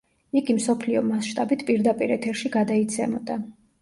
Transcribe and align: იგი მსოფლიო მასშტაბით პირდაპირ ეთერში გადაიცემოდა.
იგი 0.39 0.53
მსოფლიო 0.59 1.03
მასშტაბით 1.11 1.65
პირდაპირ 1.69 2.15
ეთერში 2.19 2.53
გადაიცემოდა. 2.59 3.37